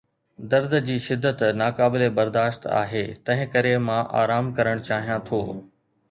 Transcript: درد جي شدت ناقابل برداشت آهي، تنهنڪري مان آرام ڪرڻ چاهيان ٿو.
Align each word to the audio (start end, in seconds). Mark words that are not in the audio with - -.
درد 0.51 0.71
جي 0.85 0.97
شدت 1.07 1.41
ناقابل 1.61 2.05
برداشت 2.21 2.65
آهي، 2.77 3.03
تنهنڪري 3.27 3.73
مان 3.89 4.01
آرام 4.23 4.49
ڪرڻ 4.61 4.81
چاهيان 4.89 5.23
ٿو. 5.29 5.43